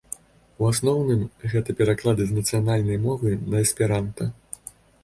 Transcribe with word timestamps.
У 0.63 0.69
асноўным 0.69 1.21
гэта 1.53 1.77
пераклады 1.83 2.23
з 2.31 2.41
нацыянальнай 2.41 2.99
мовы 3.07 3.39
на 3.51 3.57
эсперанта. 3.69 4.23